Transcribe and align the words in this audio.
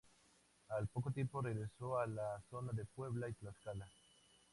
Al 0.69 0.87
poco 0.87 1.11
tiempo 1.11 1.43
regresó 1.43 1.99
a 1.99 2.07
la 2.07 2.41
zona 2.49 2.71
de 2.73 2.85
Puebla 2.85 3.29
y 3.29 3.33
Tlaxcala. 3.33 3.87